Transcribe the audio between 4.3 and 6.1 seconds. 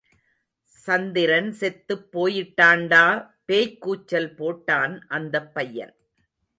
போட்டான் அந்தப் பையன்.